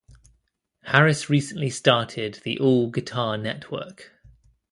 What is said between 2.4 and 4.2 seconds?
the All Guitar Network.